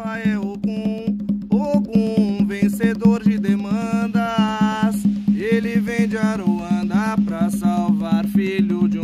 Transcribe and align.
Pampa 0.00 0.18
é 0.18 0.38
Ogum, 0.38 1.18
Ogum, 1.50 2.46
vencedor 2.46 3.22
de 3.22 3.38
demandas. 3.38 4.96
Ele 5.28 5.78
vem 5.78 6.08
de 6.08 6.16
Aruanda 6.16 7.16
pra 7.24 7.50
salvar 7.50 8.26
filho 8.26 8.88
de 8.88 8.98